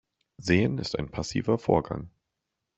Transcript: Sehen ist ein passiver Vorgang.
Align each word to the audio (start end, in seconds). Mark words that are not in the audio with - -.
Sehen 0.39 0.79
ist 0.79 0.97
ein 0.97 1.11
passiver 1.11 1.59
Vorgang. 1.59 2.09